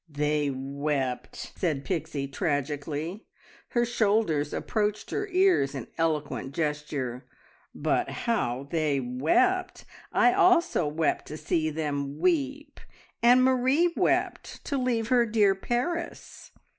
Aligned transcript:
"They 0.09 0.49
wept!" 0.49 1.35
said 1.57 1.85
Pixie 1.85 2.27
tragically. 2.27 3.27
Her 3.67 3.85
shoulders 3.85 4.51
approached 4.51 5.11
her 5.11 5.27
ears 5.27 5.75
in 5.75 5.89
eloquent 5.95 6.55
gesture. 6.55 7.27
"But 7.75 8.09
how 8.09 8.67
they 8.71 8.99
wept! 8.99 9.85
I 10.11 10.33
also 10.33 10.87
wept 10.87 11.27
to 11.27 11.37
see 11.37 11.69
them 11.69 12.17
weep, 12.17 12.79
and 13.21 13.43
Marie 13.43 13.93
wept 13.95 14.65
to 14.65 14.77
leave 14.79 15.09
her 15.09 15.27
dear 15.27 15.53
Paris." 15.53 16.51